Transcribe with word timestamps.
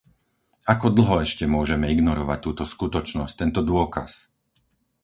Ako 0.73 0.87
dlho 0.97 1.15
ešte 1.25 1.45
môžeme 1.55 1.85
ignorovať 1.95 2.39
túto 2.45 2.63
skutočnosť, 2.73 3.33
tento 3.41 3.61
dôkaz? 3.71 4.11